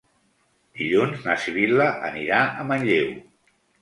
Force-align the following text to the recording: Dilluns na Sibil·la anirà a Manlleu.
Dilluns 0.79 1.21
na 1.29 1.35
Sibil·la 1.43 1.87
anirà 2.09 2.41
a 2.49 2.67
Manlleu. 2.71 3.13